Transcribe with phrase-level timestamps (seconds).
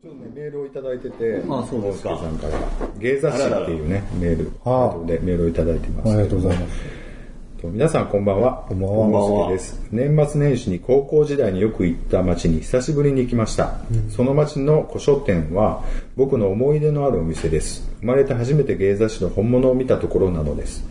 [0.00, 2.56] ちょっとね、メールをいただいてて、あそうですかさんから、
[3.00, 6.10] 芸雑誌っていうね、メールあでメールをいただいてます。
[6.12, 6.80] ありがとうございます。
[7.60, 8.64] と皆さんこんばんは。
[8.68, 9.84] こんばんはです。
[9.90, 13.80] 年末年始に高校時代によく行った町に久しぶりに行きました。
[14.08, 15.82] その町の古書店は
[16.14, 17.90] 僕の思い出のあるお店です。
[17.98, 20.84] 生まれて初めて芸雑誌の本物を見たところなのです。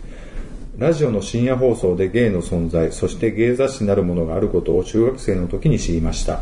[0.77, 6.41] ラジオの深夜放送で芸の存在、そして芸雑誌なるものがあることを中学生の時に知りました。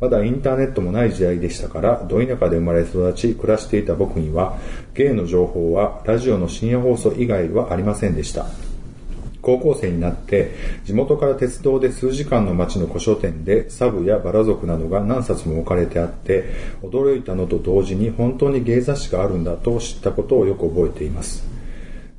[0.00, 4.56] まだインターネットもない時代でしたから、ど田舎で生まれ育ち、暮らしていた僕には、
[4.94, 8.46] 芸の情報はラジオの深夜放送以外はありませんでした。
[9.40, 10.52] 高校生になって
[10.84, 21.57] 地元から鉄道で数時間の町の古書店でサブやバラ族などが何冊も置かれてあって驚いたのと同時に本当に芸雑誌があるんだと知ったことをよく覚えています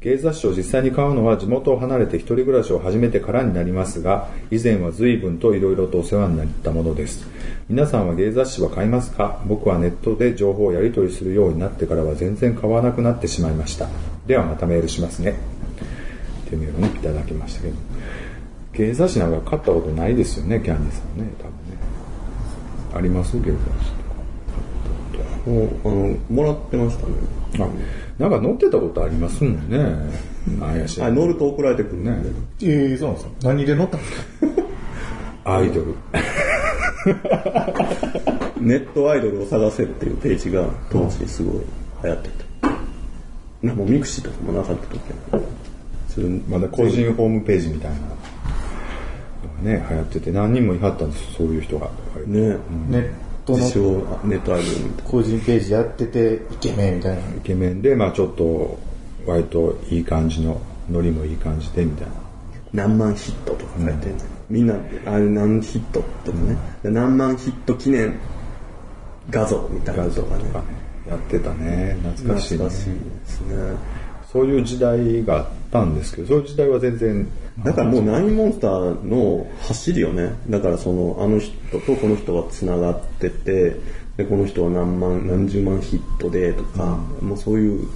[0.01, 7.27] 芸雑誌を実際に買うのは地元を離れて一人暮らしを始めてからになりますが以前は随分と色々とお世話になったものです
[7.67, 9.43] 皆さんは芸雑誌は買いますか？
[9.45, 13.89] 僕はネットで情報をやり取りするようになってからは全然買わなくなってしまいました
[14.25, 15.35] ではまたメールしますね
[16.45, 17.75] っていうメールをね、いただきましたけど。
[18.73, 21.55] 芸雑誌なんか買ったことないですよね、キャンディーさんね、多分ね。
[22.95, 23.37] あります？
[23.39, 27.13] 芸雑誌もう、あの、もらってましたね。
[27.51, 27.65] とか。
[27.65, 27.69] あ、
[28.19, 29.77] なんか載ってたことありますもんね。
[30.59, 32.17] なんやしらはい、乗ると送られてくるね。
[32.61, 33.31] ええそうなんですか？
[33.47, 34.25] 何で乗ったんですか
[35.45, 35.95] アイドル。
[38.59, 41.61] ネットアイドルを探せっていうページが当時すごい
[42.03, 42.29] 流行って
[42.61, 42.69] た。
[43.67, 44.99] なもうミクシーとかもなかった時
[45.31, 45.39] は。
[46.09, 48.03] それまだ個人ホームページみたいなの
[49.63, 51.89] がね、流行ってて、何人もいはったんですそういう人が。
[52.25, 52.57] ね、
[52.89, 53.09] ネッ
[53.57, 57.21] トのネットアイドルみたい個人ページやってて、イケメンみたいな。
[57.21, 58.79] イケメンで、まあちょっと、
[59.25, 62.13] 割といい感じの、ノリもいい感じで、みたいな。
[62.73, 62.87] な。
[62.87, 64.75] 何万ヒットとか書いてんね、みんな、
[65.05, 66.57] あれ何ヒットとかね。
[66.83, 68.17] で何万ヒット記念
[69.29, 70.43] 画像みたいなのとかね。
[70.43, 70.65] とかね、
[71.07, 71.97] やってたね。
[72.03, 73.99] 懐かしいね懐かしいですね。
[74.31, 77.27] そういう時代があったんですけど、そういう時代は全然、
[77.63, 80.33] だからもうナインモンスターの走りよね。
[80.49, 83.75] だからその、あの人とこの人が繋がってて、
[84.17, 87.87] で、この人は何万、何十万ヒットでとか、もうそういう、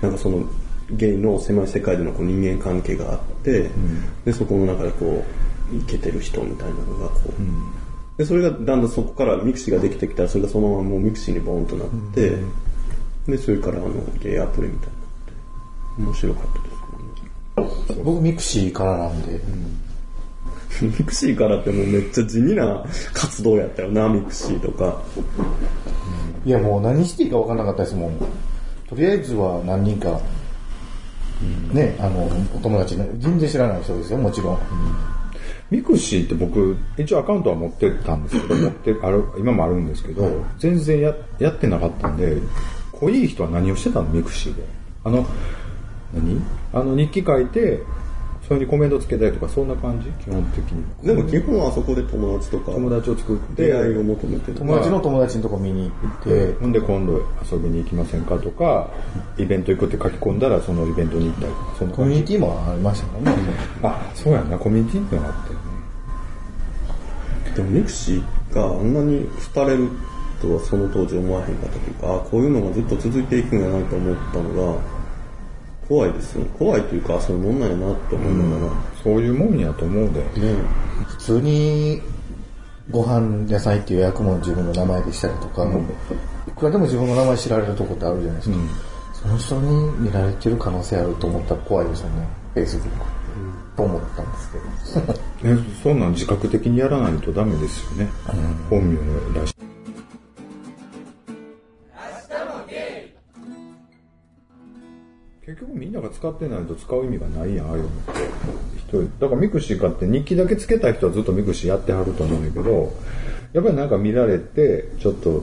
[0.00, 0.44] なんかその、
[0.90, 3.70] ゲイの狭い世界でのこう人間関係があって、
[4.24, 5.24] で、そこの中でこ
[5.72, 12.36] う、イケてる人みたいなのがこう、で、それがだんだんそこからミクシーができてきたら、それがそのままもうミクシーにボーンとなって、
[13.26, 16.79] で、それからあの、ゲイアプリみたいになって、面白かったです。
[18.04, 19.40] 僕ミクシーからなんで、
[20.82, 25.02] ミクシーからってもうめっちゃ地味な活動やったよな、ミクシーとか。
[26.44, 28.18] いやもう何していいか分からなかったですもん。
[28.88, 30.20] とりあえずは何人か、
[31.72, 34.58] ね、あの、お友達ね、全然知らない人ですよ、もちろん。
[35.70, 42.38] ミクシーって僕、一応アカウントは持ってたんですけど、 持ってある、今もあるんですけど、全然ややってなかったんで、
[42.92, 44.62] 濃い人は何をしてたのミクシーで。
[45.04, 45.26] あの、
[46.12, 46.40] 何？
[46.72, 47.82] あの日記書いて、
[48.48, 50.08] それにコメントつけたりとか、そんな感じ？
[50.24, 50.84] 基本的に。
[51.06, 54.58] でも基本はあそこで友達とか、友達を作って、出会いを求めてる。
[54.58, 58.90] 友達の友達のとこ見に行って、ほんで今度遊びに行きませんかとか、
[59.38, 62.18] イベント行くって書き込んだらそのイベントに行ったりとか、そんなコミュ。
[62.20, 63.42] ニティもありましたからね。
[63.82, 65.60] あ、そうやな、コミュニティっていうのがあったよね。
[67.54, 69.88] でもミクシーがあんなに廃れる
[70.40, 74.99] とはその当時思わへんかったというか、あこういうのがずっと続いていくんやなと思ったのが、
[75.90, 76.50] 怖いですよね。
[76.56, 78.72] 怖いというか、そういうもんなんやなって思いながら。
[79.02, 80.20] そういうもんやと思うで。
[80.40, 80.54] ね
[81.08, 82.00] 普通に、
[82.92, 85.66] ご飯屋さん行って予約も自分の名前でしたりとか、
[86.46, 88.56] いくらでも自分の名前知られるとこってあるじゃないですか。
[89.14, 92.28] その人に見られてる可能性あると思ったら怖いですよね。
[92.54, 93.20] Facebook。
[93.76, 94.52] と思ったんです
[95.42, 95.54] けど。
[95.56, 98.08] ね、そんなん自覚的にやらないとダメですよね。
[98.68, 99.54] 本名を出し
[106.10, 108.12] 使ってないと使う意味がないやん、ああいうのって。
[108.76, 112.92] 一人だから mixi 買って日記だけつけた人はずっと mixi やってはると思うんだけど、
[113.52, 115.42] やっぱりなんか見られて、ちょっと、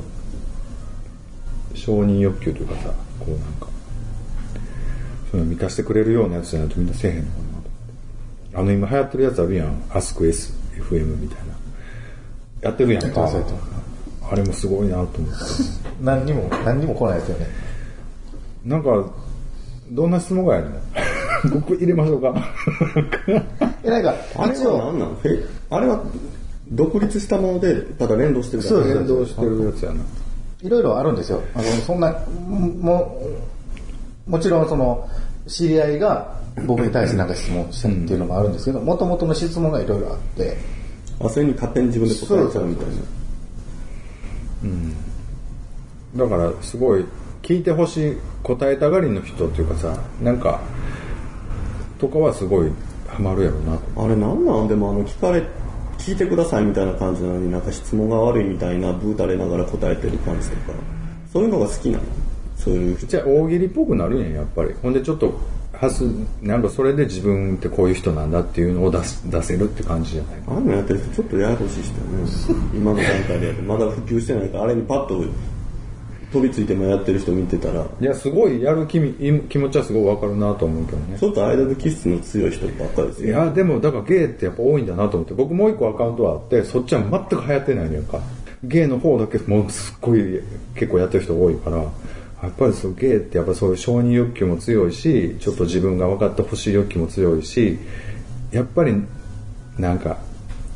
[1.74, 3.68] 承認欲求というかさ、こうなんか、
[5.32, 7.70] そういうの満たしてくれるようなやつじゃないとみんなせえへんのかなと思って。
[8.56, 9.84] あの今流行ってるやつあるやん。
[9.90, 11.58] Ask.fm みたいな。
[12.62, 13.30] やってるやんか。
[14.30, 15.24] あれもすごいなと思って。
[16.02, 17.48] 何にも、何にも来ないですよね。
[18.66, 19.06] なんか、
[19.92, 20.80] どんな質問がやるの？
[21.54, 22.34] 僕入れましょうか。
[23.84, 25.18] え、なんか、あれは何なの
[25.70, 26.02] あれは
[26.72, 30.02] 独立したもので、ただ連動してるだけそうです連動してるやつやな。
[30.64, 31.42] いろいろあるんですよ。
[31.54, 32.16] あの、そんな、
[32.50, 33.22] も、
[34.26, 35.08] もちろんその、
[35.48, 36.34] 知り合いが
[36.66, 40.58] 僕に対してなんか質問したっていうのもあるんですけど、もともとの質問がいろいろあって、
[41.22, 42.94] あ、それに勝手に自分で答えちゃうみたいな。
[46.26, 47.06] だからすごい
[47.48, 50.60] 聞いてほしい答えたがりの人っていうかさなんか
[51.98, 52.72] とかはすごい
[53.08, 53.78] ハマるやろな。
[53.78, 54.68] とあれなんなん？
[54.68, 55.42] でもあの聞かれ
[55.98, 60.78] 聞いてくださいみたいな感じなのになんか質問が悪いみたいなブータれながら答えてる感じとか。
[61.32, 62.04] そういうのが好きなの？
[62.58, 64.74] そういうじゃあ大喜利っぽくなるんやんやっぱり。
[64.82, 65.40] ほんでちょっと
[65.72, 66.04] はす
[66.42, 70.42] なんかそれで自分ってこういう人なんだっていうのを出す出せるって感じじゃない？
[70.48, 72.30] ああいうのやってる人ちょっとややこしい人よね。
[72.74, 75.24] 今の段階でまだ普及してないからあれにパッと
[76.38, 79.14] 飛びついてもやってる人見てたらいやすごいやる気み
[79.50, 81.18] 気持ちはすごいわかるなと思うけどね。
[81.20, 85.34] ちょっとアイドル気質の強い人ばっかりですいよやでもだからゲイってやっぱ多いんだなと思って。
[85.34, 88.20] 僕もう一個アカウントはあってそっちは全く流行ってないのやんか
[88.64, 90.42] ゲイの方だけもうすっごい
[90.76, 91.84] 結構やってる人多いから。
[92.44, 97.80] やっぱりそうゲイってやっぱそういう承認欲求も強いしちょっと自分が分かってほしい欲求も強いし
[98.52, 98.94] やっぱり
[99.80, 100.20] なんか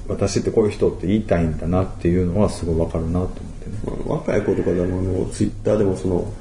[0.07, 3.50] 私ってこういう人って言いたいんだなっていうのはすごい分かるなと思ってね
[3.85, 6.31] まあ若い子とかでもあのツイッターでもその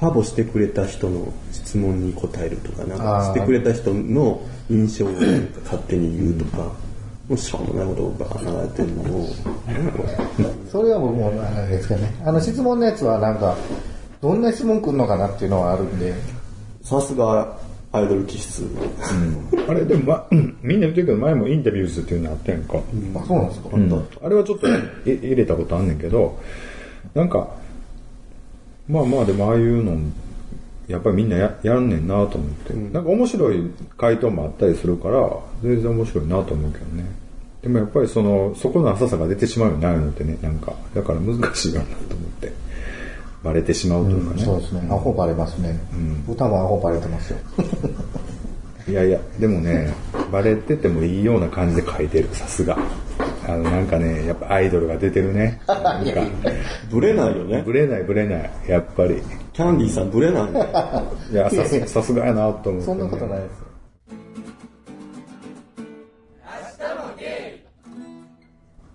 [0.00, 5.10] ファボしてくれた人の質問に答えるとかなんかしてくれた人の印象を
[5.64, 6.58] 勝手に言うとか、
[7.28, 9.28] もうしょうもないことが流れてるのを。
[10.70, 12.14] それは僕もあれですけどね。
[12.24, 13.56] あの質問のやつはなんか、
[14.22, 16.14] どんな質問来るのかなっていうのはあるんで、
[16.82, 17.58] さすが
[17.92, 18.64] アイドル気質、
[19.68, 20.26] あれでも、ま、
[20.62, 22.78] みんな言ってるけど前もインタビューズっていうのあったやんか、
[23.14, 23.68] あ、そうなんですか、
[24.22, 24.72] あれはちょっとい
[25.04, 26.38] 入れたことあんねんけど
[27.14, 27.48] なんか
[28.88, 29.98] まあまあでもああいうの
[30.88, 35.28] やっぱりみんなややんねんなと思って、なんか面白い回答もあったりするから
[35.62, 37.04] 全然面白いなと思うけどね
[37.62, 42.52] でもやっぱりそのそこの浅さが出てしまうよねああいうのってねなんかだから難しいよなと思って
[43.42, 44.86] バレてしまうというかね、そうですね。
[44.90, 45.78] アホバレますね。
[46.28, 47.38] 歌もアホバレてますよ。
[48.86, 49.94] いやいや、でもね、
[50.30, 52.76] バレててもいいような感じで書いてる、さすが。
[53.52, 55.60] あの、なんかね、やっぱアイドルが出てるね。
[55.66, 56.22] なんか、
[56.90, 59.22] ブレないよねブレないブレない、やっぱり。
[59.52, 60.66] キャンディーさんブレないね
[61.32, 63.66] いや、さすさすがやなと思って、そんなことないですよ。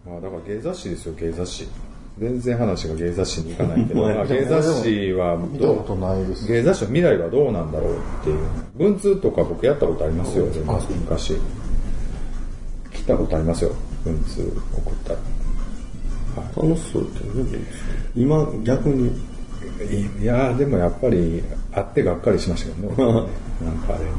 [0.05, 1.67] まあ、だから芸雑誌ですよ、芸雑誌。
[2.17, 6.47] 全然話が芸雑誌に行かないけど、 芸雑誌はどう見たことないです。
[6.47, 8.37] 芸雑誌の未来はどうなんだろうっていう。
[8.75, 11.35] 文通とか僕やったことありますよ、昔。
[12.93, 13.71] 来たことありますよ、
[14.05, 14.41] 文通
[14.73, 15.19] 送ったら。
[16.55, 17.59] 楽しそうだよね
[18.15, 19.09] 今逆に
[20.19, 21.41] いやーでもやっぱり
[21.71, 22.95] 会ってがっかりしましたけどね。
[23.63, 24.11] なんかあれで。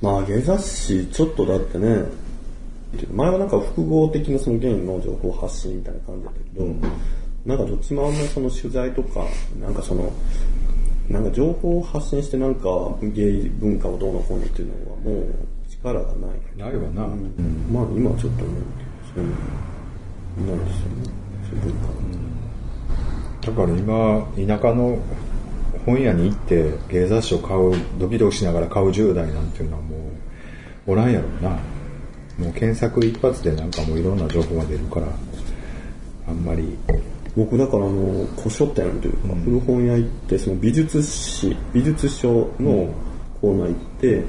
[0.00, 2.04] まあ芸雑誌ちょっとだってね
[3.12, 6.66] 前はなんか複合的なそのゲイの情報発信みたいな感じだったけど、
[7.44, 9.26] なんかどっちもあんまりその取材とか
[9.60, 10.12] なんかその
[11.08, 12.68] なんか情報を発信してなんか
[13.02, 15.26] ゲイ文化をどうのこうのっていうのはもう
[15.82, 16.40] 力がない。
[16.56, 18.50] ないわな、まあ今はちょっとね
[19.14, 19.30] そういう
[20.46, 21.10] のないですよね。
[21.48, 21.92] そういう文化が、
[23.40, 24.98] だから今田舎の
[25.86, 29.96] 本屋に行って芸雑誌を買うドキドキしながら買う10代なんていうのはも
[30.86, 31.50] うおらんやろうな。
[32.38, 35.08] もう検索一発でなんかもういろんな情報が出るから
[36.28, 36.78] あんまり。
[37.36, 42.92] 僕だからあの古書店というか、古本屋行ってその美術史美術書の
[43.40, 44.24] コーナー行って、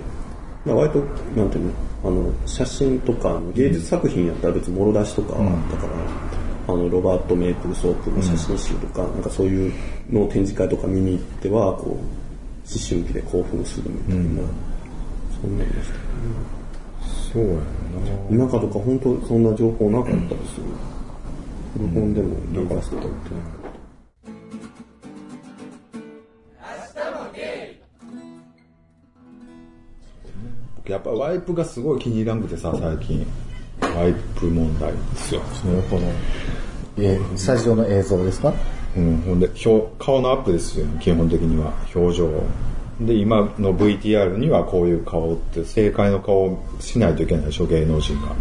[0.69, 0.99] まあ、割と
[1.35, 1.71] なんていうの
[2.01, 5.93] あの写真とか芸術作品やったら別にもろ出しとかはあったから、
[6.73, 9.73] あのロバート・メープルソープの写真集とか、なんかそういう
[10.09, 11.99] のを展示会とか見に行ってはこう思
[12.87, 14.23] 春期で興奮するみたいな、
[15.41, 15.95] そんなんでした
[17.33, 17.55] そうや
[18.37, 18.47] な。
[18.47, 20.63] 田舎とか本当そんな情報なかったですよ、
[21.73, 23.05] 古本でもなかったって
[30.89, 33.25] やっぱワイプがすごい気に入らんくてさ最近。
[33.81, 35.41] ワイプ問題ですよ。
[35.53, 36.11] そのこの、
[36.97, 38.53] えスタジオの映像ですか？
[38.97, 41.73] うん、ほんで表顔のアップですよ基本的には。
[41.95, 42.29] 表情
[43.01, 48.35] で今の VTR にはこういう顔って正解の顔をしないといけないでしょ芸能人が。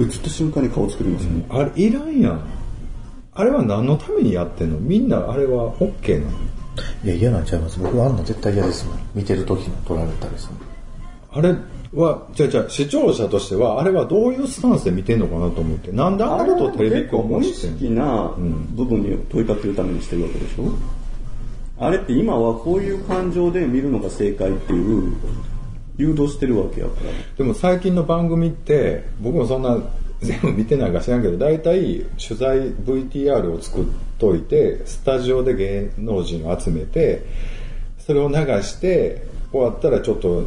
[0.00, 2.40] 映った瞬間に顔作りますよね、あれいらんやん。
[3.34, 4.78] あれは何のためにやってんの？
[4.78, 6.38] みんなあれは OK なの？
[7.04, 7.78] いや、嫌なんちゃいます。
[7.78, 8.98] 僕はあんな絶対嫌ですもん。
[9.14, 10.54] 見てる時に撮られたりする。
[11.32, 11.54] あれ
[11.94, 17.78] はじゃあじゃあ視聴者としてはあれはどういうスタンスで見てんのかなと思ってなんであんなことをテレビ局無意がしてんの？
[17.78, 18.34] 識な
[18.76, 20.72] 部分に問いかけるためにしてるわけでしょ、
[21.78, 25.16] あれって今はこういう感情で見るのが正解っていう
[25.96, 27.10] 誘導してるわけやから。
[27.36, 29.78] でも最近の番組って僕もそんな
[30.20, 33.84] 全部見てないか知らんけど大体取材 VTR を作っ
[34.18, 37.24] といてスタジオで芸能人を集めて
[37.98, 40.44] それを流して終わったらちょっと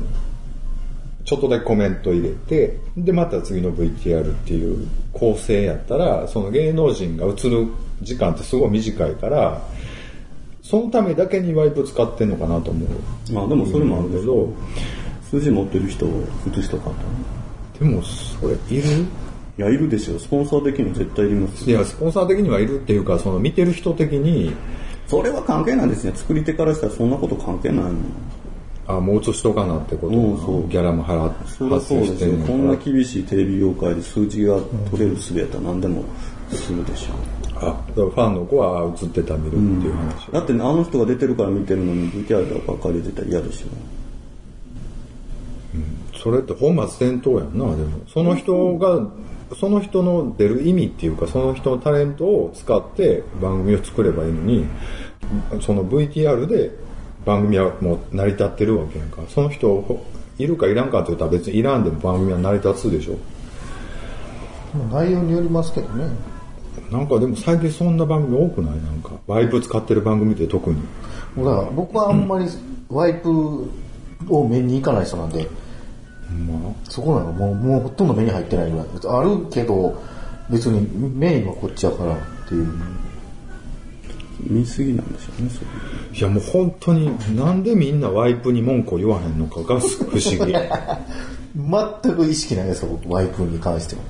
[1.26, 7.68] ちょっとだけコメント入れて、で、また次の VTR っていう構成やったら、その芸能人が映る
[8.02, 9.62] 時間ってすごい短いから、
[10.62, 13.34] そのためだけにワイプ使ってんのかなと思う。
[13.34, 14.54] まあでもそれもあるけど
[15.30, 16.94] 数字持ってる人を映したかっ
[17.74, 19.06] たでもそれいる？
[19.58, 20.18] いやいるでしょ。
[20.18, 21.78] スポンサー的に絶対いりますよ。
[21.78, 24.54] いや、スポンサー的にはいるっていうか、その見てる人的に、
[25.06, 26.14] それは関係ないですね。
[26.16, 27.84] 作り手からしたらそんなこと関係ない。
[27.84, 27.96] もん
[28.88, 30.18] あ、もう映しとかなってこと？
[30.18, 30.68] うんそう。
[30.68, 34.60] ギャラも払って、そりゃそうですこんな厳しいテレビ業界で数字が
[34.92, 36.04] 取れる術やったら何でも
[36.50, 37.14] するでしょ
[37.56, 40.32] あ、だからファンの子は映ってた見るっていう話。
[40.32, 43.68] だってあの人が出てるから見てるのに VTR ばっかり出たら嫌でしょ。
[46.22, 48.00] それって本末転倒やんな、でも。
[48.08, 49.10] その人が、
[49.60, 54.66] その人の出る意味っていうか、その人のタレントを使って番組を作ればいいのに、
[55.62, 56.72] その VTR で
[57.26, 59.22] 番組はもう成り立ってるわけやんか。
[59.30, 60.02] その人、
[60.38, 63.18] いるかいらんかって言ったら別にいらんでも番組は成り立つでしょ。
[64.92, 66.08] 内容によりますけどね。
[66.92, 68.76] なんかでも最近そんな番組多くない？
[68.78, 69.12] なんか。
[69.28, 70.78] ワイプ使ってる番組って特に。
[71.38, 72.48] だから僕はあんまり
[72.90, 73.70] ワイプ
[74.30, 75.48] を目に行かない人なんで、
[76.48, 76.70] ま？
[76.70, 77.32] あ、そこなの？
[77.32, 78.88] もうもうほとんど目に入ってないぐらい。
[79.08, 80.02] あるけど、
[80.50, 82.74] 別にメインはこっちやからっていう。
[84.50, 85.68] 見すぎなんでしょうねそれ
[86.20, 90.54] いやもう本当になんでみんなワイプに文句を言わへんのかが不思議。
[91.56, 94.02] 全く意識ないですよ、僕ワイプに関しては。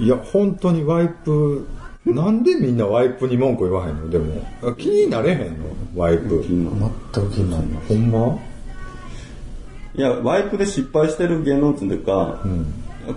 [0.00, 1.66] いや、本当にワイプ、
[2.06, 4.08] なんでみんなワイプに文句言わへんの？
[4.10, 4.42] でも、
[4.78, 5.46] 気になれへんの？
[5.94, 6.42] ワイプ。
[6.48, 6.70] 今
[7.14, 7.70] 全く気にならない。
[7.88, 8.38] ほんま？
[9.94, 12.40] いやワイプで失敗してる芸能人というか、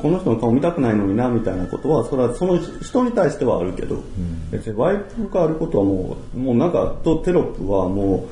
[0.01, 4.03] この人の顔見たくないのになみたいなことはそれはその人に対してはあるけど、
[4.51, 8.27] 別にワイプがあることはもうもうなんかとテロップはも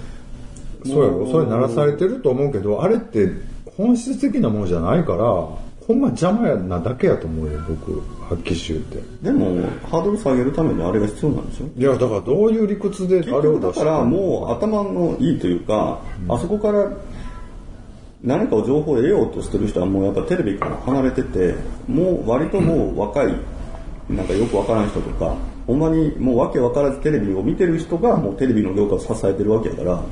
[0.83, 3.29] うそうやろ、それ鳴らされてると思うけど、あれって
[3.77, 9.01] 本質的なものじゃないから、ほんま邪魔やなだけやと思うよ、僕、発揮集って。
[9.21, 9.47] でも
[9.89, 11.65] ハードル下げるためにあれが必要なんでしょ？
[11.77, 16.89] いや、だからどういう理屈であ結れを出して局だからもう頭のいいというか、あそこから
[18.23, 21.55] 何かを情報を得ようとしてる人はもうやっぱテレビから離れてて
[21.87, 23.35] もう割ともう若い
[24.09, 25.35] なんかよくわからん人とか
[25.67, 30.03] ほんまにもうわけわからずテレビを見てる人がもうテレビの業界を支えてるわけやから、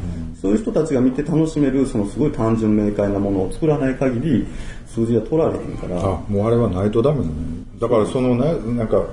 [0.41, 4.47] そういう人たちが見て楽しめるそのすごい単純明快なものを作らない限り
[4.87, 5.97] 数字が取られへんから。
[5.97, 7.31] あ、もうあれはないとダメなの
[7.79, 9.03] だからそのね、なんか、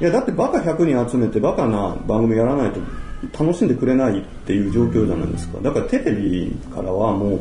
[0.00, 2.80] いやだってバカ100人集めてバカな番組やらないと
[3.44, 5.58] 楽しんでくれないっていう状況じゃないですか。
[5.60, 7.40] だからテレビからはもう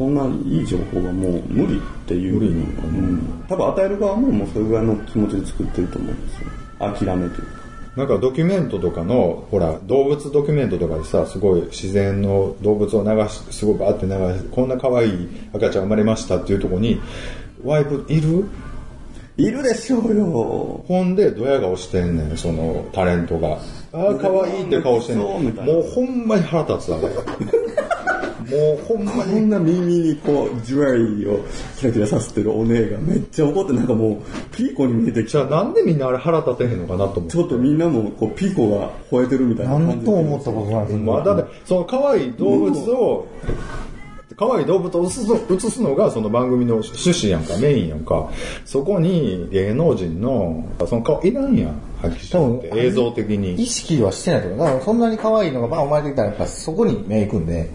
[0.00, 7.60] そんないい情報がもう無理っていううん、多分与える側ももうそれぐらいの気持ちで作ってると思うんですよ諦めというか
[7.96, 17.00] なんかドキュメントとかの、ほら、動物ドキュメントとかでさ、すごい自然の動物を流し、すごいバーって流し、こんな可愛い赤ちゃん生まれましたっていうところに、
[17.64, 18.46] ワイプいる？
[19.36, 23.58] いるでしょうよほんで、ドヤ顔してんねん、そのタレントが。
[23.92, 25.26] ああ、可愛いって顔してんねん。
[25.26, 27.08] そうみたいなもうほんまに腹立つわ、あれ。
[28.50, 29.40] もうほんまこに。
[29.40, 31.44] んな耳にこうジュエリーを
[31.78, 37.38] キラキラさせてるお姉がめっちゃ怒ってなんかもうピーコに見えてきたじゃあなんでみんなあれ腹立てへんのかなと思ってち。
[37.38, 43.26] ょっとみんなもこうピーコが吠えてるみたいな感じなんとも思ったことないですまあ、だって、その可愛い動物を、
[44.36, 48.30] 可愛い動物を映すすのがその番組の趣旨やんか、メインやんか。
[48.64, 52.30] そこに芸能人の、その顔いらんやん、発揮し
[52.62, 53.66] てって映像的意に。
[53.66, 54.58] 識はしてないと思う。
[54.58, 57.70] だからそんなに可愛いのがバーン生まれてきたらやっぱそこに目行くんで、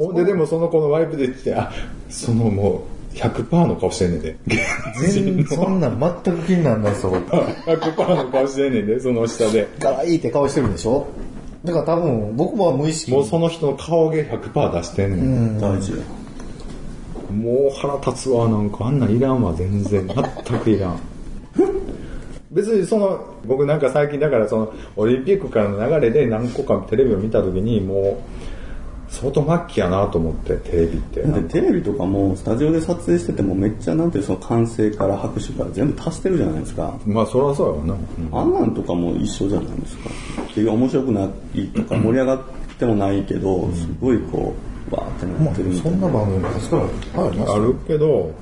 [0.00, 1.70] ほんで、でもその子のワイプで言って、あ、
[2.08, 4.36] そのもう、100%の顔してんねんで。
[4.46, 7.12] 芸全能人のそんなん全く気にならないですよ。
[7.12, 9.68] 100% の顔してんねんで、その下で。
[9.78, 11.06] 可愛いって顔してるんでしょ？
[11.64, 15.60] だから多分僕も無意識もうその人の顔芸100%出してんねん。
[15.60, 15.98] 大事よ
[17.30, 20.08] もう腹立つわ、なんかあんなんいらんわ、全然。
[20.08, 20.98] 全くいらん。
[22.50, 28.16] 別にその、僕なんか最近だからその、オリンピックからの流れで何個かテレビを見た時に、もう、
[29.10, 31.22] 相当末期やなと思って、テレビって。
[31.48, 36.98] テレビとかもスタジオで撮影しててもめっちゃなんていうその歓声から拍手から全部足してるじゃないですか。
[37.04, 37.94] まあそりゃそうやわな。
[37.94, 38.00] うん
[38.32, 40.10] あんなんとかも一緒じゃないですか。
[40.48, 42.40] 結局面白くないとか盛り上がっ
[42.78, 44.54] てもないけど、すごいこ
[44.90, 45.98] う、わーってなまあってるみたいな。
[45.98, 48.32] そんな番組昔からいっぱいあるけど、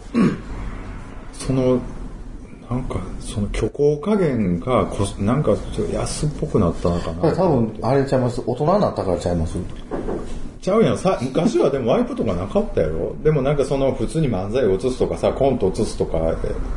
[1.33, 1.81] その、
[2.71, 7.35] なんか、その虚構加減がこ、なんかちょっと安っぽくなったのかな。
[7.35, 9.57] 多分あれちゃいます大人になったからちゃいます
[10.61, 10.99] ちゃうやん。
[10.99, 13.17] さ昔はでもワイプとかなかったやろ？
[13.23, 16.19] でもなんかその普通に漫才を映すとかさコント映すとか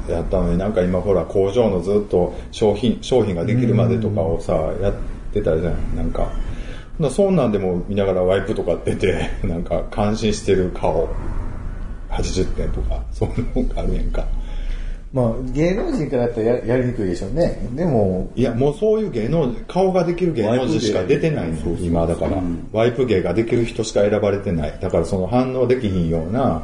[0.07, 4.93] やったのになんか今ほら工場のずっと商品商品ができるまでとかをさやっ
[5.33, 5.95] てたじゃん。
[5.95, 6.31] なんか。
[7.09, 11.07] そんなんでも見ながらワイプとか出てなんか感心してる顔。
[12.11, 14.27] 80点とか、そういうのがあるやんか。
[15.13, 17.69] まあ、芸能人からだったらややりにくいでしょうね。
[17.73, 22.41] でも、いや、もうそういう芸能、顔ができる芸能人しか出てないの、今だから。
[22.71, 24.79] ワイプ芸ができる人しか選ばれてない。
[24.81, 26.63] だからその反応できひんような、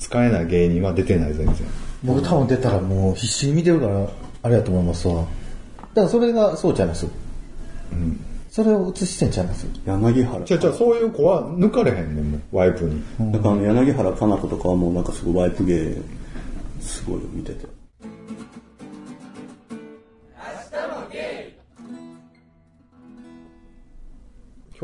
[0.00, 1.56] 使えない芸人は出てない、全然。
[2.02, 4.08] 僕多分出たらもう必死に見てるから、
[4.42, 5.14] あれやと思いますわ。
[5.14, 5.26] だか
[6.02, 7.06] らそれがそうちゃいます。
[7.92, 8.20] うん。
[8.50, 9.66] それを映してんちゃいます。
[9.86, 10.44] 柳原。
[10.44, 13.02] じゃじゃそういう子は抜かれへんねん、もう、ワイプに。
[13.32, 15.96] だからあの柳原かな子とかはもうなんかすごいワイプ芸、
[16.80, 17.73] すごい見てて。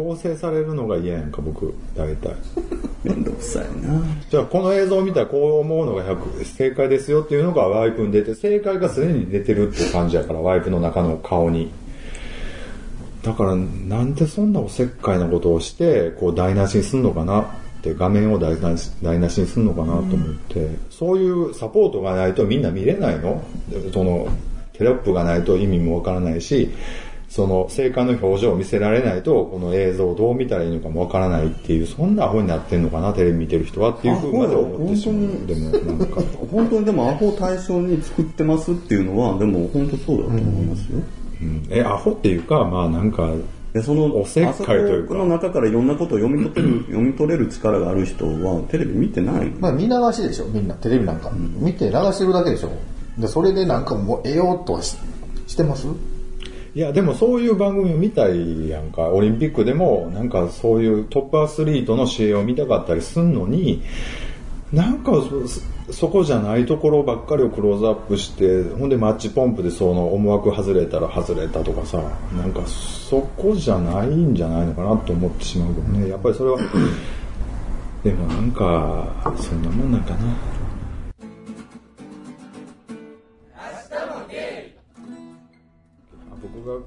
[0.01, 2.35] 強制されるのが嫌やんか、僕、大体。
[3.05, 4.03] めんどくさいな。
[4.31, 11.71] じゃあ、この映像を見たらこう思うのが100、正解ですよっていうのがワイプに出て、正解がすでに出てるって感じやから、ワイプの中の顔に。
[13.23, 17.45] だから、なんでそんなおせっかいなことをして、こう台無しにすんのかなっ
[17.83, 23.43] て、画面を台無し台無しにすんのかなと思って、そういうサポートがないとみんな見れないの？
[23.93, 24.29] その、
[24.73, 26.71] テロップがないと意味もわからないし、
[27.31, 35.47] その正解の表情を見せられないと、この映像をどう見たらいいのかもわからないっていう、そんなアホになってんのかな、テレビ見てる人はっていうふうまで思ってしまう。
[35.47, 36.21] でも、なんか、
[36.51, 40.99] 本当にでもアホ対象に作ってますっていうのは、でも本当そうだと思いますよ。
[41.41, 41.67] うん。
[41.71, 43.31] え、アホっていうか、まあなんか、
[43.73, 45.15] でそのおせっかいというか。
[45.15, 45.87] の中からいろん。
[45.87, 50.67] なことを読み取れる読み取れる力がある人はテレビ見てないまあ見流しでしょ、みん。
[50.67, 51.21] な、テレビなん。
[51.21, 51.31] か。
[51.61, 52.71] 見て流してるだけでしょ。
[53.17, 53.85] で、それでなん。
[53.85, 54.97] かもう得ようとはし
[55.47, 55.87] してます
[56.75, 59.09] いや、でもそういう番組を見たいやんか。
[59.09, 63.83] オリンピックでも、なんかそういうトップアスリートの試合を見たかったりすんのに、
[64.73, 72.01] なんかそそこじゃないところばっかりをクローズアップして、ほんでマッチポンプでその思惑外れたら外れたとかさ、
[72.37, 76.09] なんかそこじゃないんじゃないのかなと思ってしまうけどね。
[76.09, 76.59] やっぱりそれは、
[78.05, 80.19] でもなんか、そんなもんなんかな。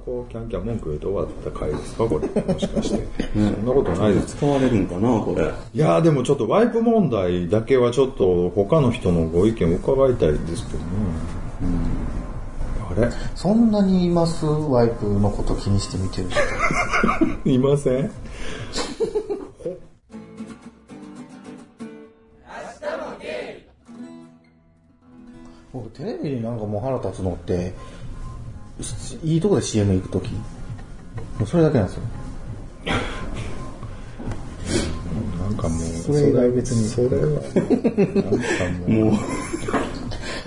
[0.05, 2.05] こうキャンキャン文句言うと終わった回ですか？
[2.05, 2.27] これ。
[2.53, 4.35] もしかして、そんなことないです。
[4.35, 5.43] 使われるんかなこれ。
[5.73, 10.85] いやーでもちょっとワイプ問題だけはちょっと他の人のご意見を伺いたいですけどね、
[12.91, 13.09] あれ？
[13.35, 16.27] そんなにいますワイプのこと気にして見てる？
[17.43, 17.49] 人。
[17.49, 18.11] いません？
[25.71, 27.73] 僕テレビになんかもう腹立つのって、し
[29.23, 30.31] いいとこで CM 行くとき。
[30.31, 30.39] も
[31.41, 32.03] うそれだけなんですよ。
[35.39, 37.59] なんかもうそれ以外別にそれはなんか
[38.87, 39.13] もうもう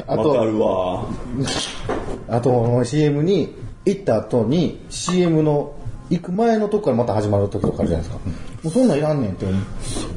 [0.06, 1.06] あわかと、るわ
[2.28, 5.74] あと CM に行った後に CM の
[6.10, 8.24] 行く前のとこからまた始まるときとかあるじゃないですか。
[8.62, 9.62] もうそんなんいらんねんって思う。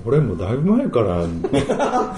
[0.04, 1.26] それもだいぶ前から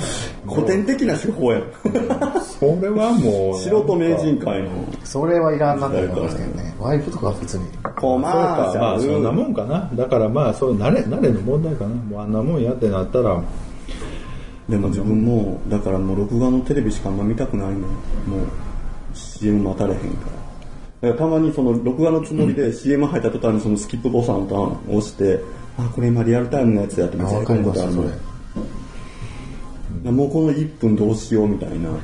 [0.48, 1.62] 古典的な手法や
[2.42, 4.70] それはもう素人名人会の。
[5.04, 6.74] それはいらんなと思いますけどね。
[6.80, 7.66] ワイプとかは普通に。
[8.00, 9.90] コマーシかまあそんなもんかな。
[9.94, 11.90] だからまあそう慣れ慣れの問題かな。
[11.90, 13.42] もうあんなもんやってなったら。
[14.70, 17.88] でも自分もだからもう録画のテレビしかあんま見たくないのもう
[19.14, 20.06] CM 待たれへんか
[21.02, 21.14] ら。
[21.14, 25.40] たまにその録画のつもりで CM 入った途端にそのスキップボタンを押して
[25.78, 28.31] あこれ今リアルタイムのやつやって見せわかりますそことあるのれ。
[30.04, 31.98] もうこの1分どうしようみたいなも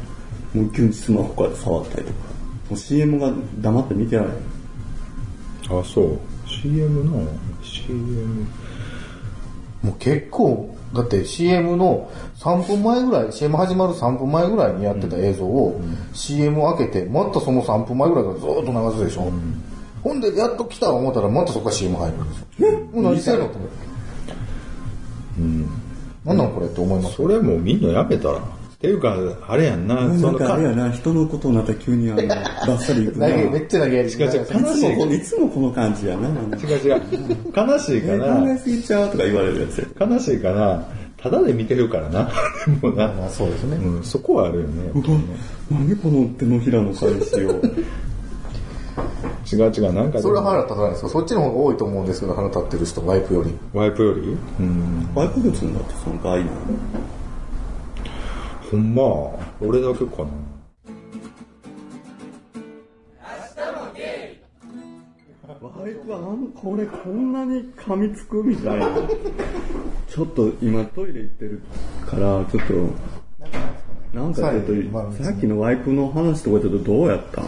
[0.56, 2.20] う急にスマホこうやって触ったりとか。
[2.70, 4.36] もう CM が黙って見てられへん
[5.80, 6.20] あそう。
[6.46, 7.26] CM の
[7.64, 8.46] ？CM
[9.84, 15.80] もう結構、だって CM の3分前ぐらい、CM 始まる3分前ぐらいにやってた映像を、
[16.14, 19.32] CM を開けて、またその3分前ぐらいからずーっと流すでしょ。
[20.04, 22.48] ほんで、やっと来た思ったら、またそこから CM 入るんですよ。
[22.70, 22.72] え？
[22.72, 23.48] もう何してんの？
[23.48, 23.76] と思って。
[25.40, 25.70] うん。
[26.28, 27.16] なんなんこれって思います？
[27.16, 28.42] それもうみんなやめたらっ
[28.80, 36.28] ていうかあれやんなそのかあれやかな人のことになったら急にあの バッサリいく投なげめっちゃ投げやり違う違ういつもこのいつもこの感じやな。
[36.30, 36.36] 違う
[36.78, 37.02] 違う
[37.56, 40.08] 悲しいかえ、な考えすぎちゃうとか言われるやつや。
[40.08, 40.84] 悲しいかな
[41.18, 42.30] ただで見てるからな
[42.82, 43.78] もうな、まあそうですね。
[43.78, 44.92] うん、そこはあるよね
[45.72, 47.60] 何この手のひらの返しを。
[49.52, 51.10] 違う違うなんかそれは腹立たないですか？
[51.10, 53.58] そっちの方が多いと思うんですけど、腹立ってる人、ワイプより。
[53.74, 54.38] ワイプより？
[54.60, 55.14] うん。
[55.14, 56.50] バイク別にだってその概念。
[58.72, 59.04] ほんま？
[59.62, 60.30] 俺だけかな。
[65.60, 68.90] バイクはあの、これこんなに噛みつくみたいな。
[70.08, 71.62] ちょっと今トイレ行ってる
[72.06, 72.74] から、ちょっと、
[74.14, 77.46] なんかちょっまあと、さっきのワイプの話とかちょっとどうやったん？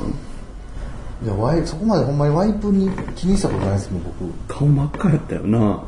[1.24, 4.34] いや、ワイそこまでほんまにワイプに気にしたことないですもん、僕。
[4.48, 5.84] 顔真っ赤やったよな。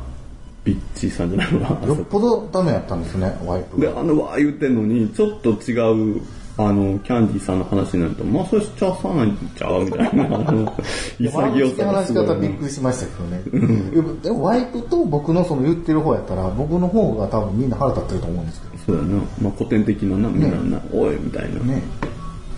[0.64, 3.98] ビッチーさんじゃないのかよっぽどダメやったんですね、ワイプで、が。
[3.98, 5.72] あの、わー言ってんのに、ちょっと違
[6.18, 6.20] う、
[6.58, 10.72] あの、キャンディーさんの話になると、まあ、それしちゃさないんちゃうみたいな、 あの、
[11.18, 14.14] 潔さが話しすごいな方びっくりしましたけどね。
[14.22, 19.08] でもワイプと僕のその言ってる方やったら、僕の方が多分みんな腹立ってると思うんですけそうやな。
[19.40, 21.58] まあ、古典的なな、みんなな、おい、みたいな。
[21.58, 21.82] どね。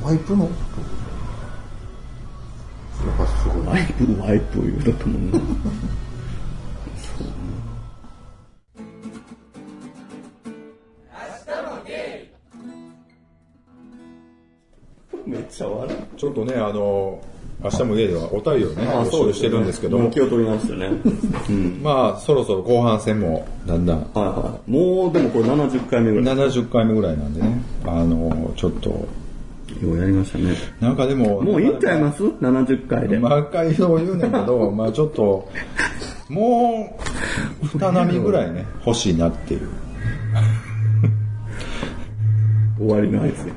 [0.05, 0.49] ワイプの。
[3.67, 5.41] ワイプ、ワイプ言うだと思うな。
[15.27, 16.19] めっちゃ笑う。
[16.19, 17.21] ちょっとね、あの、
[17.63, 20.91] 明日も家ではお便りをね、募集してるんですけども、気を取り直してね。
[21.49, 21.81] うん。
[21.83, 24.71] まあ、そろそろ後半戦もだんだんはいはい。
[24.71, 26.37] もう、でもこれ70回目ぐらい。
[26.37, 29.07] 70回目ぐらいなんでね、あの、ちょっと、
[29.83, 30.55] ようやりましたね。
[30.81, 33.19] なんかでも、もういいんちゃいます ?70 回で。
[33.19, 35.49] 毎回そう言うねんけど、 まあちょっと、
[36.29, 36.97] も
[37.63, 39.69] う、二波ぐらいね、欲しいなっていう。
[42.79, 43.53] 終わりの合図で。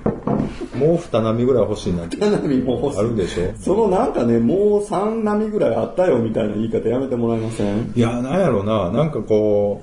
[0.77, 2.17] もう二波ぐらい欲しいなって。
[2.17, 2.99] 七波も欲しい。
[2.99, 3.51] あるでしょ？
[3.59, 7.91] そのなんかね、もう3波ぐらいあったよみたいな言い方やめてもらえません？
[7.95, 9.81] いや、なんやろな、なんかこ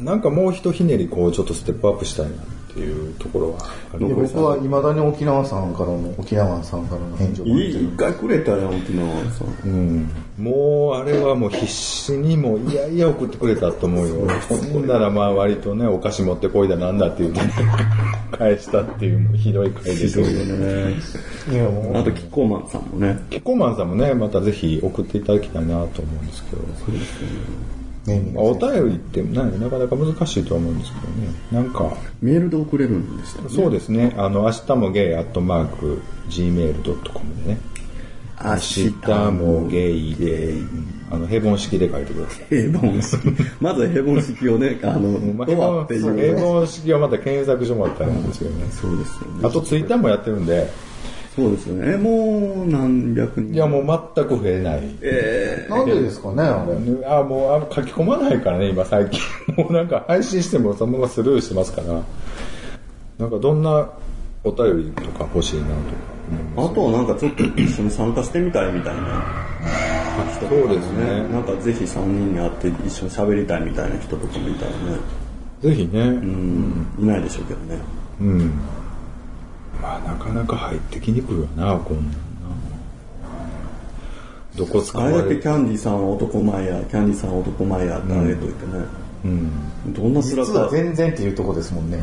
[0.00, 2.32] う、なんかもう一ひねりこう、ちょっとステップアップしたいな
[2.70, 3.58] っていうところは
[3.98, 9.48] 僕は未だに沖縄さんからの、沖縄さんからの返事をいい、一回くれたら沖縄さん。
[9.64, 14.28] うん、もうあれはもう必死にもういやいや送ってくれたと思うよ。
[14.72, 17.52] ほんならまあ割とね、お菓子持ってこいだなんだって言って、ね、
[18.30, 20.94] 返したっていうもうひどい回ですよね。
[21.50, 23.18] いやもうあと、キッコーマンさんもね。
[23.30, 26.62] キッコーマンさんもね、またぜひ送っていただきたいなと思うんですけど。
[26.62, 27.77] ね、皆まあさ
[28.14, 31.28] んお便りってななかなか難しいとは思うんですけどね。
[31.52, 33.54] なんか、メールで送れるんでしたよね？
[33.54, 34.14] そうですね。
[34.16, 37.58] あの、明日もゲイアットマーク gmail.com でね。
[38.40, 40.54] 明日もゲイで、
[41.10, 42.44] あの、平凡式で書いてください。
[42.48, 43.18] 平凡式。
[43.60, 46.22] まずは平凡式をね、 あの、まあ、ドアっていうね。
[46.36, 48.64] 平凡式はまた検索所もあったらなんですよね。
[48.70, 49.40] そうですよね。
[49.42, 50.68] あとツイッターもやってるんで、
[51.38, 51.92] そうですよね。
[51.94, 53.54] えもう何百人。
[53.54, 54.82] いやもう全く増えない。
[55.02, 57.06] えなんでですかね、あれ。
[57.06, 59.20] あもうあ書き込まないからね、今最近。
[59.56, 62.02] もうなんか配信してもそのままスルーしてますから。
[63.18, 63.88] なんかどんな
[64.44, 69.24] お便りとか欲しいなとかあとはなんかちょっと一緒に参加してみたいみたいな
[70.36, 74.76] 人とかそうですねなんかぜひ3人に会って一緒に喋りたいみたいな人とかもいたらね。
[75.60, 77.80] ぜひね、うん、いないでしょうけどね。
[78.20, 78.52] うん。
[79.80, 82.12] まあなかなか入ってきにくいよな、こんなんな。
[84.56, 88.84] どこ使あれだけキャンディーさんは男前や、キャンディーさんは男前やってあげといてね。
[89.24, 89.50] うん。
[89.92, 90.72] どんな面実はか。
[90.72, 92.02] 全然っていうとこですもんね。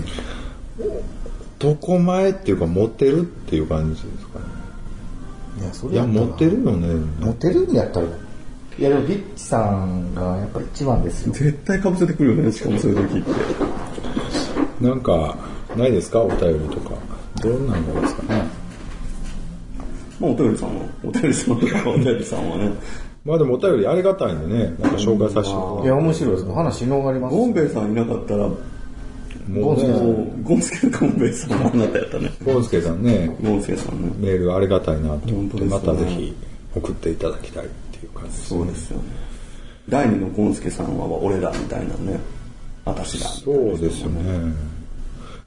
[1.60, 4.46] どこ前っていうか持ってるっていう感じですかね。
[5.62, 6.88] いや、そいや、ったら持ってるよね。
[7.20, 8.08] 持ってるんやったら。
[8.08, 11.34] いや、でもビッチさんがやっぱ一番ですよ。
[11.34, 13.32] 絶対被せてくるよね、しかもそういう時って。
[14.82, 15.38] なんか、
[15.78, 16.22] ないですか？
[16.22, 16.96] お便りとか。
[17.50, 18.44] どんなのですかね？
[20.20, 22.72] まあ、お便りさんは、お便りさんとか、お便りさんはね。
[23.26, 26.46] まあでもお便りありがたいんでね、なんか紹介させてもいや、面白いです。
[26.52, 27.36] 話広がります。
[27.36, 28.56] ゴンベイさんいなかったら、も
[29.48, 32.32] もうね、う、ゴンスケのゴンベイさんはあなたやったね。
[32.46, 34.12] ゴンスケさんね、ゴンスケさんね。
[34.20, 36.36] メールありがたいなと思って、ねまたぜひ
[36.76, 38.60] 送っていただきたいっていう感じですね。
[38.60, 39.04] そうですよね。
[39.90, 42.20] 第二のゴンスケさんは俺らみたいなね。
[42.86, 43.28] 私ら。
[43.30, 44.54] そうですよね。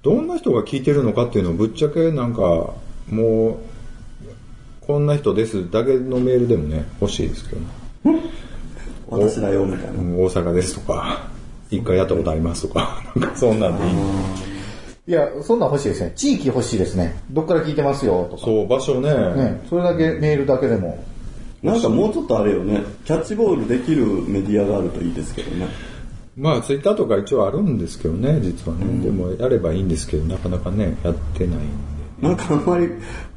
[0.02, 2.40] どんな人が聞いてるのかっていうのをぶっちゃけなんか、
[3.10, 8.22] もう、こんな人ですだけのメールでもね、欲しいですけどね。
[9.08, 9.92] 私だよ、みたいな。
[9.92, 11.28] うん大阪ですとか、
[11.70, 13.92] 一回やったことありますとか、 なんかそんなんでいい。
[15.08, 16.12] いや、そんなん欲しいですね。
[16.14, 17.16] 地域欲しいですね。
[17.30, 18.42] どっから聞いてますよ、とか。
[18.44, 19.10] そう、場所ね。
[19.10, 21.02] ね、それだけメールだけでも。
[21.62, 25.66] なんかもうちょっとあれよね、キャッチボールできるメディアがあるといいですけどね。
[26.38, 29.04] まあ、ツイッターとか一応あるんですけどね、実はね。
[29.04, 31.98] でも、やればいいんですけど、なかなかね、やってないんで。
[32.20, 32.88] なんかあんまり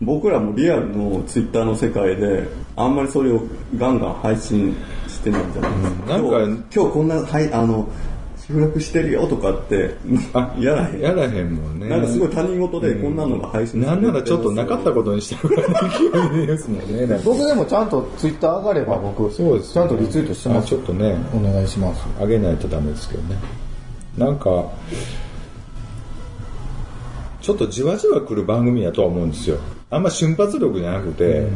[0.02, 3.44] 僕らもリアルのツイッターの世界であんまりそれを
[3.78, 4.76] ガンガン配信
[5.08, 6.16] してないんじゃないですか。
[6.16, 7.88] うんなんか今日こんな、はい、あの、
[8.52, 9.96] 収録してるよとかって、
[10.34, 11.00] あ、やらへん。
[11.00, 11.88] やらへんもんね。
[11.88, 17.22] なんかすごい他人事でこんなのが配信されてなんならちょっとなかったことにしてるぐらいの勢いですもんね。
[17.24, 22.02] 僕でもちゃんとツイッター上がれば僕、そうですちゃんとリツイートしてまあすちょっとね、お願いします。
[22.22, 23.38] あげないとダメですけどね。
[24.18, 24.66] なんか、
[27.42, 29.58] ちょっとじわじわ来る番組やとは思うんですよ。
[29.90, 31.48] あんま瞬発力じゃなくて、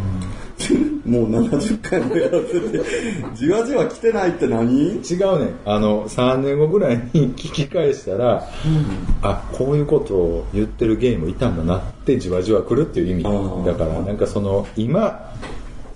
[1.06, 2.82] もう70回もやらせて、
[3.36, 4.74] じわじわ来てないって何？
[4.74, 5.52] 違うね。
[5.66, 8.48] あの、3年後ぐらいに聞き返したら、
[9.22, 13.66] あ、こういうことを言ってるゲームいたんだなってじわじわ来るっていう意味。
[13.66, 15.34] だから、なんかその、今、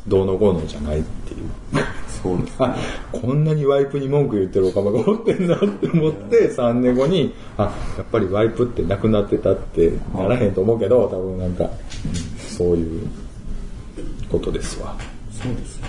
[0.08, 1.84] どうのこうのじゃないっていう。
[2.22, 2.56] そうです。
[2.60, 2.76] あ、
[3.12, 7.63] こんなにワイプに文句言ってるおかまがおってんなって思って、3年後に、あ、
[7.98, 11.69] やっぱりワイプってなくなってたってならへんと思うけど、多分なんか、うん
[12.60, 13.08] そういう
[14.29, 14.95] ことですわ。
[15.31, 15.85] そうですよ、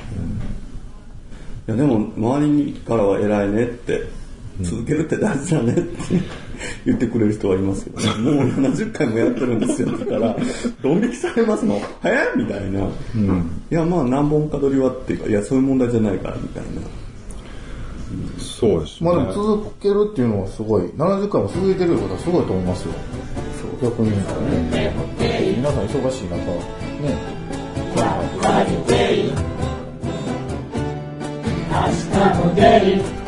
[1.69, 4.05] いやでも周りからは偉いねって、
[4.63, 5.97] 続けるって大事だねって
[6.85, 9.89] 言ってくれる人はいますけど、もう70回もやってるんですよ。
[9.89, 10.37] って言ったら、
[10.83, 11.81] ドン引きされますの。
[12.01, 12.85] 早いみたいな、い
[13.71, 16.69] やまあ何本か取りはっていうか、いやそういう問題じゃないからみたいな。
[18.39, 22.93] そうですまあでも続けるっていうのはすごい、70回も続いてることはすごいと思いますよ。
[23.83, 24.11] 逆に。
[24.11, 24.93] ね。
[25.57, 27.40] 皆さん忙しい中、ね。
[28.01, 28.07] 明
[32.13, 33.20] 日も出る